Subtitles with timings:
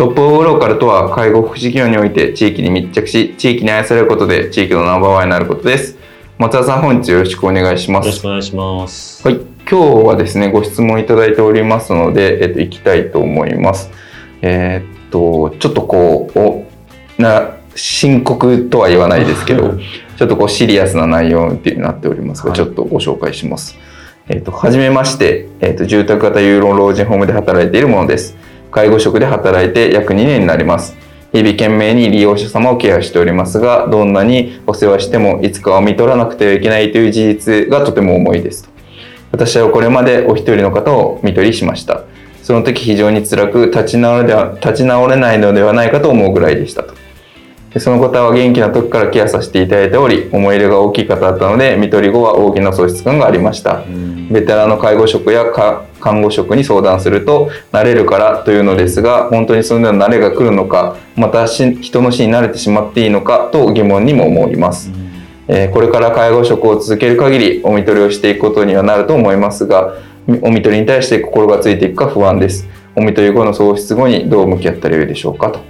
[0.00, 5.98] トップオブローカルとは介護福祉業において地域に密着し地域に愛されることで地域のナンバーワンになることです。
[6.38, 8.06] 松田さん本日よろしくお願いします。
[8.06, 9.28] よろしくお願いします。
[9.28, 9.36] はい。
[9.36, 9.76] 今日
[10.06, 13.90] はですねご質問いただいておりますので、えっと、いきたいと思います。
[14.40, 16.66] えー、っとちょっとこうお
[17.18, 19.76] な深刻とは言わないですけど
[20.16, 23.76] ちょっとこうシリアスな内容になっておりますが、はい、ちょっとご紹介します。
[24.30, 28.38] えっと、はじめまして、えっと、住宅型有老老人ホームで働いているものです。
[28.70, 30.96] 介護職で働いて約2年になります。
[31.32, 38.70] 日々懸命に利用者様をケアしておりますが、どんなにお世話してもいつかは見取らなくてはいけないという事実がとても重いですと。
[39.32, 42.02] 私はこれまでお一人の方を見取りしました。
[42.42, 46.99] その時非常に辛く立ち直れでは立ち直れないのではないかと思うぐらいでしたと。
[47.78, 53.84] その方は元気な時からケアさせていただいており、思い入れが大きい方だったので、見取り後は大きな喪失感がありました。
[54.30, 55.44] ベテランの介護職や
[56.00, 64.92] 看護職に相談すると慣れるからというのですが本当にそのような慣れが来るのかまた人の死に慣れてしまっていいのかと疑問にも思います、
[65.48, 69.96] えー、これから介護職を続ける限りお見取りをしていくことにはなると思いますが
[70.42, 72.68] お見取りに対して心がついていくか不安です。
[72.94, 75.60] お見取り後の喪失後にどう向き合ったらよいでしょうかと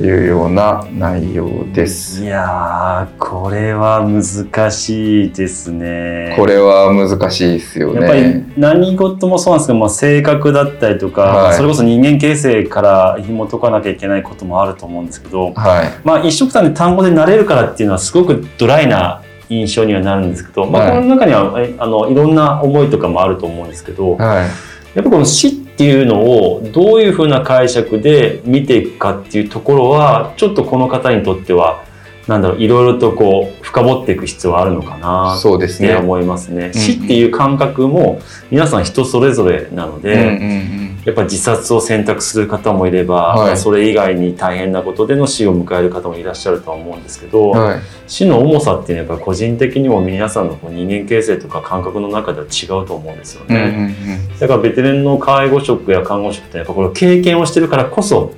[0.00, 2.24] いうような内容です。
[2.24, 6.34] いやこれは難しいですね。
[6.38, 8.00] これは難しいですよね。
[8.00, 24.48] やっぱり何事もそうなんですけど、まあ、性格だったりとか、はい、それこそ人間形成から紐解かなきゃいけないこともあると思うんですけど、はい、まあ一色単で単語で慣れるからっていうのはすごくドライな印象にはなるんですけど、まあ、この中には、はい、あのいろんな思いとかもあると思うんですけど、はい、
[24.94, 31.86] やっぱこの死っていうのをどういうふうな解釈で見ていくかっていうところはちょっとこの方にとっては
[32.26, 36.74] なんだろういろいろとこう深掘っていく必要はあるのかなそうですね思いますね。
[36.74, 38.20] 死っていう感覚も
[38.50, 53.56] 皆さん人それぞれなので、やっぱ自殺を選択する方もいれば、はい、それ以外に大変なことでの死を迎える方もいらっしゃるとは思うんですけど、はい、死の重さっていうのはやっぱ個人的にも皆さんの人間形成とか感覚の中では違うと思うんですよね。
[53.56, 58.34] うんうんうん、だからベテランの介護職や看護職ってやっぱこれ経験をしてるからこそ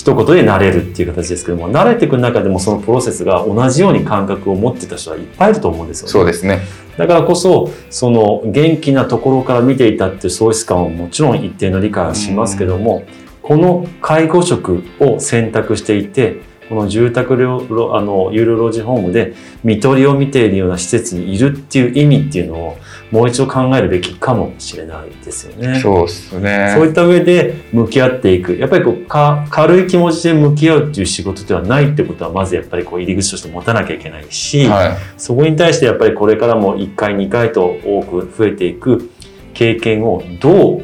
[0.00, 6.12] 一言で慣れるっていう形ですけども慣れていく中でもそのプロセスが同じように感覚を持ってた人はいっぱいいると思うんですよね。
[6.12, 6.62] そうですね
[6.96, 13.04] だからこそその元気なところから見ていたっていう喪失感はもちろん一定の理解はしますけども
[13.42, 22.78] この介護職を選択していてこの住宅療あの有料老人ホームで看取りを見ているような施設にいるっていう意味っていうのを
[23.10, 25.80] もう一度考えるべきかもしれないですよね。
[25.80, 26.72] そうですね。
[26.76, 28.54] そういった上で向き合っていく。
[28.56, 39.10] やっぱりこうか軽い気持ちで向き合うっていう仕事ではないってことはまずやっぱりこう入り口として持たなきゃいけないし、はい、そこに対してやっぱりこれからも1回2回と多く増えていく
[39.54, 40.82] 経験をどう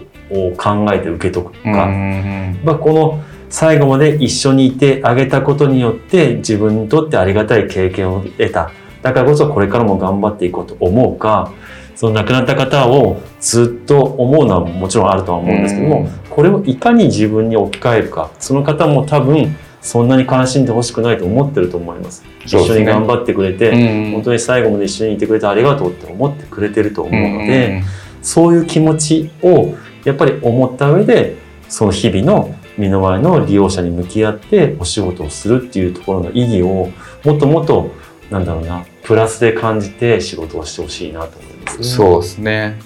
[0.57, 1.87] 考えて受け解くか。
[2.65, 8.71] まあこの最後まで一緒にいてあげたことによって自分にとってありがたい経験を得た。
[9.03, 11.53] だからこそこれからも頑張っていこうと思うか、
[11.95, 22.25] その亡くなった方をずっと思うのはもちろんあるとは思うんですけども、これをいかに自分に置き換えるか、その方も多分そんなに悲しんでほしくないと思ってると思います。
[22.45, 23.71] 一緒に頑張ってくれて、
[24.11, 27.83] 本当に最後まで一緒にいてくれてありがとうって思ってくれてると思うので、
[28.21, 29.75] そういう気持ちを
[30.05, 31.37] やっぱり思った上で、
[31.69, 36.91] その日々の身の前の利用者に向き合ってお仕事をするっていうところの意義を
[37.25, 37.91] もっともっと
[38.31, 42.79] なんだろうなプラスで感じて仕事をしてほしいなと思います、ね、そうですね。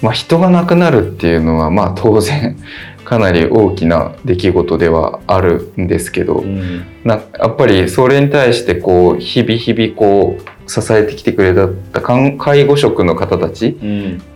[0.00, 2.56] まあ、人が亡くなるっていうのはまあ当然
[3.04, 13.76] かなり大きな出来事ではあるんですけど、うん、なやっぱりそれに対してこう日々日々こう支えてきてくれた介護職の方たち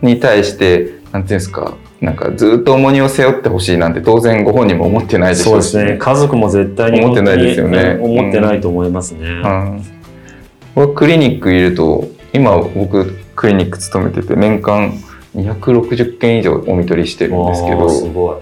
[0.01, 5.71] に対して、うん、なんていうんですかなんかずっと重荷を背負ってほしいなんて当然ご本人も思ってないでしょうし。
[5.71, 5.97] そうですね。
[5.97, 7.97] 家族も絶対に思ってないですよね。
[8.01, 9.83] 思ってないと思いますね、うん。
[10.75, 14.93] 僕クリニックいると今僕クリニック勤めてて年間
[15.35, 17.89] 260件以上お見取りしてるんですけど。
[17.89, 18.35] すごい。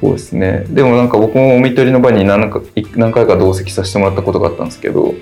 [0.00, 0.64] そうですね。
[0.68, 2.62] でもなんか僕もお見取りの場に何か
[2.94, 5.14] 何回か同席させてもらったことがあったんですけど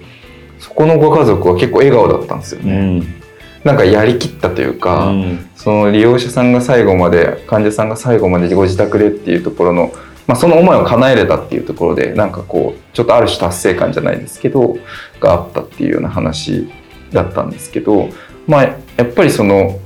[0.58, 3.14] そこのご家族は結構笑顔だったんですよね、うん、
[3.64, 9.92] なんかやりきったというか、うん、その利用者さんが最後まで患者さんが最後までご自宅でっていうところの、
[10.26, 14.78] まあ、その思いを叶えれたっていうところでなんかこうちょっとある種達成感じゃないですけど
[15.20, 16.68] があったっていうような話
[17.12, 18.08] だったんですけど
[18.46, 19.80] まあやっぱりその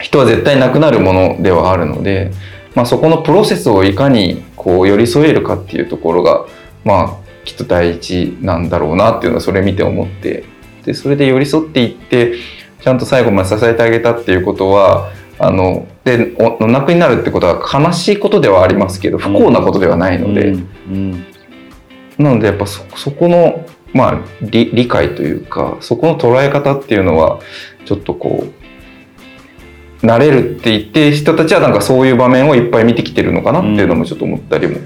[0.00, 2.32] 人は絶対なくなるものではあるので、
[2.74, 6.46] まあ、そこのプロセスをいかにこう寄り添えるかっていうところが
[6.84, 10.44] まあきっと第一なんだろうなっていうのはそれ見て思って
[10.84, 12.34] でそれで寄り添っていって
[12.82, 20.68] ちゃんと最後まで支えてあげたっていうことはあのでお亡くになるってことは悲しいことではありますけど不幸なことではないので、うん。
[20.90, 21.26] うん、
[22.18, 27.40] なのでやっぱそそこの、まあ、理理解というかそこの捉え方っていうのは
[27.84, 28.61] ちょっとこう
[30.02, 34.78] なれるって言って人たちはなんかそういう場面をいっぱい見てきてるのかなっていうのもちょっと思ったりも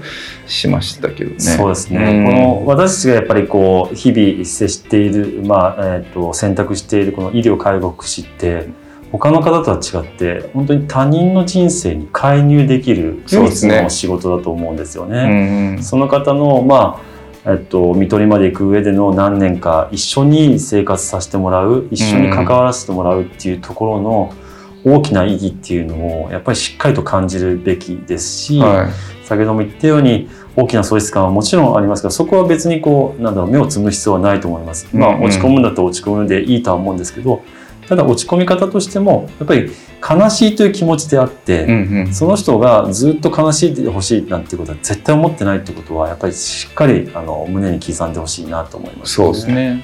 [0.45, 1.35] しましたけどね。
[1.35, 8.69] うん、そうですね、うん、この私たちがやっぱりこう日々接している、まあえーと、選択しているこの医療介護福祉って
[9.11, 15.21] 他の方とは違って本当に他人の人生に介入できる唯一の仕事だと思うんですよね。
[15.21, 17.17] そ、ねうん、その方のまあ
[17.49, 24.46] えっと、看取りまで行く上での何年か一緒に生活させてもらう一緒に関わらせてもらうっていうところの、うん
[24.95, 34.87] 大きな意義っていうのをやっぱりしっかりと感じるべきですし、はい、先ほども言ったように大きな喪失感はもちろんありますがそこは別にこうなんだろう目をつむ必要はないと思います。
[34.93, 37.43] まあ、落ち込むんだと落ち込むでいいとは思うんですけど
[37.87, 49.83] ただ落ち込み方としてもやっぱり悲しいという気持ちであって、うんうん、その人がずっと悲しいでほしいなんていうことは絶対思ってないってことはやっぱりしっかりあの胸に刻んでほしいなと思います、ね、そうですね。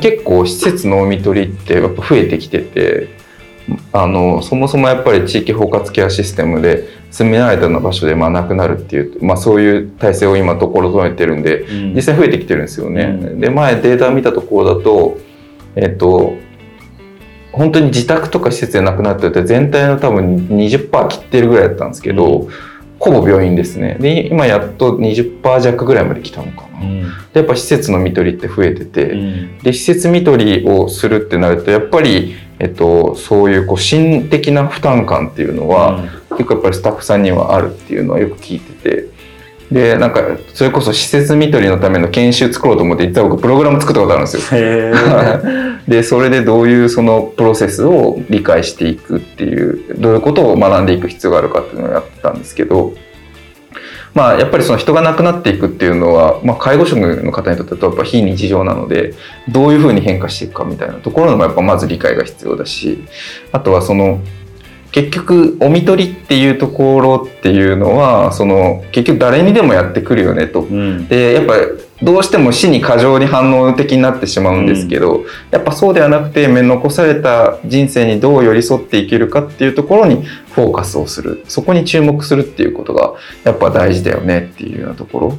[0.00, 3.19] 結構施設のお見取りってやっぱ増えてきてて
[3.92, 13.02] あのそもそもやっぱり地域包括ケアシステムで住み慣れたような場所でまあなくなるっていう、まあ、そういう体制を今ところ整えてるんで、うん、実際増えてきてるんですよね。
[13.02, 15.18] うん、で前データを見たところだと
[15.76, 16.36] えっと
[17.52, 22.48] 本当に自宅とか施設でなくなってて全体の多分20%切ってるぐらいだったんですけど、うん、
[23.00, 23.96] ほぼ病院ですね。
[23.98, 39.08] で今やっと20%弱ぐらいまで来たのかな、うん、でやっぱ施設の見取りって増えてて、うん、で施設見取りをするってなるとやっぱりえっと、そういうこう心的な負担感っていうのは、うん、結構やっぱりスタッフさんにはあるっていうのはよく聞いてて
[39.72, 40.20] でなんか
[40.52, 44.60] それこそ施設見取りのための研修作ろうと思って実は僕プログラム作ったことあるんですよ。
[45.88, 52.92] でそれでどういうそのプロセスを理解していくっていうどういうことを学んでいく必要があるかっていうのをやってたんですけど。
[54.14, 59.14] まあ、やっぱりその人が亡くなっていくっていうのは、まあ、介護職の方にとってはやっぱ非日常なので
[59.48, 63.04] どういうふうに変化していくかみたいなところのもやっぱまず理解が必要だし
[63.52, 64.20] あとはその
[64.92, 70.62] 結局お見取りっていうところっていうのはその結局誰にでもやってくるよねと。
[70.62, 71.54] うん、でやっぱ
[72.02, 81.44] どうしても死に過剰に反応的になってしまうんですけど、うん、やっぱそうではなくて残された人生にどう寄り添っていけるかっていうところにフォーカスをする。
[81.48, 83.14] そこに注目するっていうことが
[83.44, 85.38] やっぱ大事だよねっていうようなところ。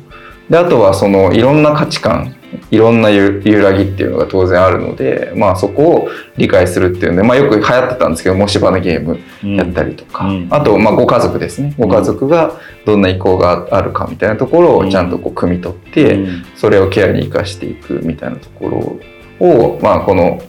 [0.50, 2.36] であとはそのいろんな価値観
[2.70, 9.20] いろんな揺らぎっていうのが当然あるので、まあ、そこを理解するっていうんで、まあ、よく流行ってたんですけどもしばのゲーム
[9.58, 11.74] やったりとか、うん、あと、まあ、ご家族ですね。
[11.78, 19.00] ご家族がどんな意向があるかみたいなところをちゃんとこう汲み取って、それをケアに生かしていくみたいなとこ
[19.40, 20.42] ろを、まあ、この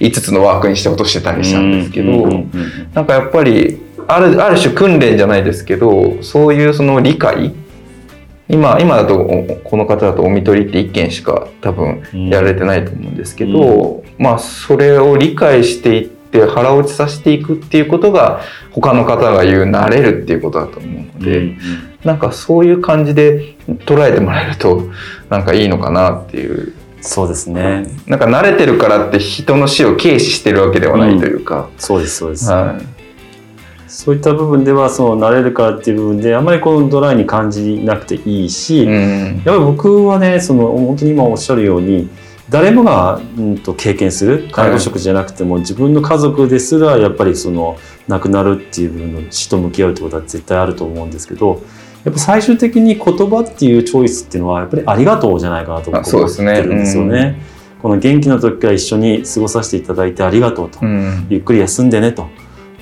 [0.00, 2.28] 5つのワークにして落としてたりしたんですけど、
[2.94, 7.54] なんかやっぱりあるある種訓練じゃないですけどそういうその理解
[8.48, 9.24] 今今だと
[9.64, 21.58] この方だとお見取りって1件しか多分やられてないと思うんですけど、うん、まあそれを理解していって腹落ちさせていくっていうことが他の方が言う慣れるっていうことだと思うので、うん、
[22.04, 24.90] なんかそういう感じで捉えてもらえると
[25.28, 26.72] なんかいいのかなっていう。
[27.00, 27.86] そうですね。
[28.06, 31.68] なんか慣れてるからって人の死を軽視してるわけではないというか。
[31.72, 32.50] うん、そうですそうです。
[32.50, 32.95] はい
[33.96, 42.10] そういった部分ではその慣れるからっていう部分であまりこのドライに感じなくていいし、うん、やっぱり僕はねその本当に今おっしゃるように
[42.50, 51.62] 誰もが、うんと、経験する介護職じゃなくても、はい、自分の家族ですらやっぱりその亡くなるっていう部分の死と向き合うってことは絶対あると思うんですけど
[52.04, 57.40] やっぱ最終的に言葉っていうチョイスっていうのはやっぱりありがとうじゃないかなと思ってるんですよね。
[57.80, 62.28] この元気な時から一緒に過ごさせていただいてありがとうと、うん、ゆっくり休んでねと。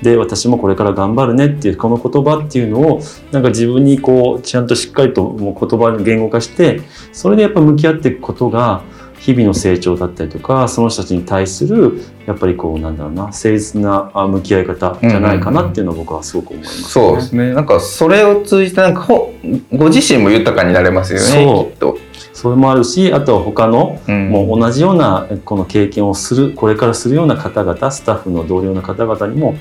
[0.05, 6.81] で私もこれから頑張るねっていうこの言葉っていうのをなんか自分にこうちゃんとしっかりともう言葉に言語化して
[7.11, 8.83] それでやっぱ向き合っていくことが
[9.17, 17.53] 日々の成長だったりとかその人たちに対するやっぱりこうなんだろうな誠実な向き合い方じゃないかなっていうのは僕はすごく思います、ね、そうですね。
[17.53, 21.97] なんかそれを通じてなんかご自身も豊かになれますよねきっと。
[22.33, 29.55] それもあるしあとは他の、うん、もう同じようなこの経験をするこれからするような方々スタッフの同僚の方々にも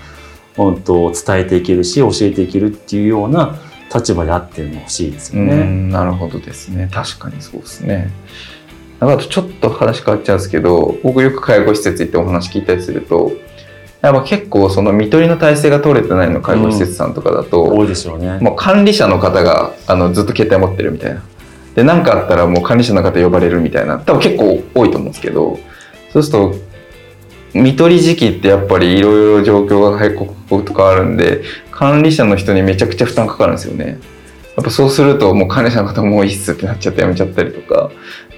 [0.57, 3.59] 本当伝えていけるし教えていけるっていうような
[3.93, 5.65] 立場であってほしいですよね。
[5.91, 8.11] なるほどですね確かにそうですね。
[9.01, 13.33] あとちょっと話変わっちゃうんですけど僕よく介護施設行ってお話聞いたりすると
[14.01, 21.23] やっぱ結構その看取りの体制が取れてないの介護施設さんとかだと、うん、多いですよねもう管理者の方があのずっと携帯持ってるみたいな
[21.75, 25.59] で何かあったらもう管理者の方呼ばれるみたいな多分結構多いと思うんですけど
[26.13, 26.55] そうすると
[27.55, 30.17] 看取り時期ってやっぱりいろいろ状況が結
[30.49, 33.99] 構とかあるんで管理者の人にめちゃくちゃ負担かかるんですよね。
[34.57, 37.91] やっぱそうするともう管理者の方もういいっすってなっちゃってやめちゃったりとか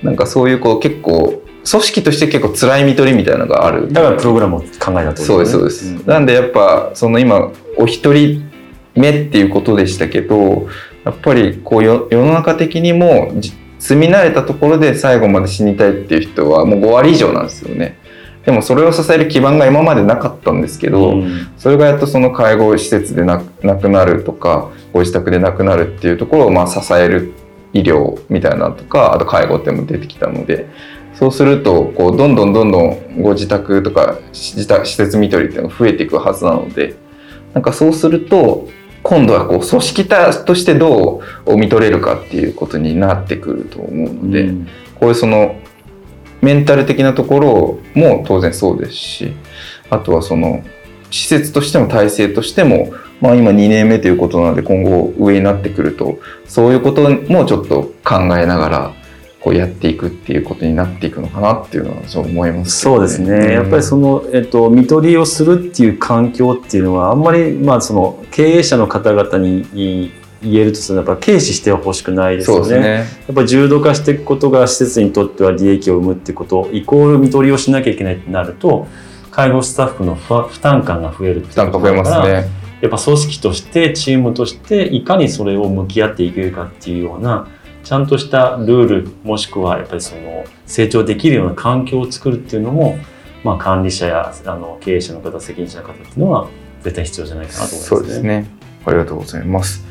[0.02, 8.50] なんかそういうこう結構組織として結構辛い見取りみたいなのがあるだからプログラムを考えたと、ね、そうですそうです、うん、なんでやっぱその今お一人
[8.94, 10.68] 目っていうことでしたけど
[11.04, 13.32] やっぱりこう世の中的にも
[13.78, 17.98] 住み慣れたところで最後まで死にたいっていう人はもう5割以上なんですよね。
[18.46, 27.32] でもそれを支える基盤が今までなかったんですけど、うん、それがやっとその介護施設でなくなるとかご自宅でなくなるっていうところをまあ支える
[27.72, 30.68] 医療みたいなとかあと介護っても出てきたので
[31.14, 36.94] そうするとこうどんどんどんどんご自宅とか施設見取りっていうのが増えていくはずなので
[37.52, 38.68] なんかそうすると
[39.02, 45.56] 今度はこう組織体としてどう見取れるかっていうことになってくると思うので、うん、こういうその
[46.46, 49.32] メンタル的なところも当然そうですし
[49.90, 50.62] あとはその
[51.10, 58.94] 施設としても体制としても、まあ、今2年目ということなので今後上になってくるとそういうこともちょっと考えながら
[59.40, 70.12] こうやっていくっていうことになっていくのかなっていうのはそう思います、ね、そうですね、やっぱりその、えっと、見取りをするっていう環境っていうのはあんまり、まあ、その経営者の方々に
[70.50, 72.80] 言えるとするとやっぱ軽視してほしくないですよね。
[72.80, 72.88] ね。
[72.94, 78.86] やっぱ重度化していくことが施設にとっては利益を生むってことイコール見取りをしなきゃいけないってなると
[79.30, 82.48] 介護スタッフの負担感が増えるってことだから、ね、
[82.80, 87.48] やっぱ組織としてチームとしていかにそれを向き合っていけるかっていうような
[87.84, 92.98] ちゃんとしたルールもしくはやっぱりその成長できるような環境を作るっていうのも、
[93.44, 96.48] まあ、管理者やあの経営者の方責任者の方っていうのは
[96.82, 98.46] 絶対必要じゃないかなと思います、ね、そうですね。
[98.86, 99.84] ありがとうございます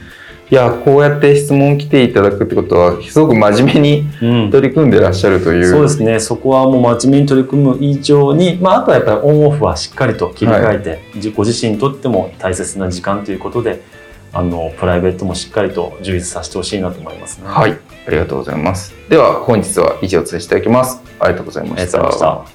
[0.51, 13.81] いやこうやって質問来ていただくってことはすごく真面目に取り組んでらっしゃるという、うん、そうですねそこはもう真面目に取り組む以上に、まあ、あとはやっぱりオンオフはしっかりと切り替えて、はい、ご自身にとっても大切な時間ということで
[14.33, 17.47] あのプライベートもしっかりと充実させてほしいなと思いますね。
[17.47, 18.93] はい、ありがとうございます。
[19.09, 21.01] では本日は以上とさせていただきます。
[21.19, 22.54] ありがとうございました。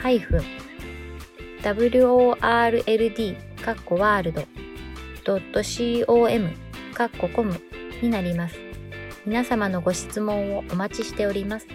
[0.00, 0.40] ハイフン
[1.62, 4.42] world カッコワールド
[6.06, 6.50] .com
[6.94, 7.60] カッココム
[8.00, 8.56] になります。
[9.26, 11.66] 皆様のご質問をお待ちしております。